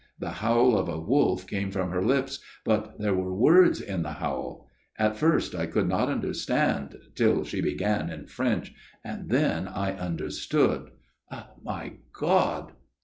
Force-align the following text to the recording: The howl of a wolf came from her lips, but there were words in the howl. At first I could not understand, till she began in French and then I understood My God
The 0.17 0.31
howl 0.31 0.75
of 0.75 0.89
a 0.89 0.99
wolf 0.99 1.45
came 1.45 1.69
from 1.69 1.91
her 1.91 2.03
lips, 2.03 2.39
but 2.65 2.97
there 2.99 3.13
were 3.13 3.35
words 3.35 3.79
in 3.79 4.01
the 4.01 4.13
howl. 4.13 4.67
At 4.97 5.15
first 5.15 5.53
I 5.53 5.67
could 5.67 5.87
not 5.87 6.09
understand, 6.09 6.97
till 7.13 7.43
she 7.43 7.61
began 7.61 8.09
in 8.09 8.25
French 8.25 8.73
and 9.03 9.29
then 9.29 9.67
I 9.67 9.93
understood 9.93 10.89
My 11.63 11.97
God 12.13 12.71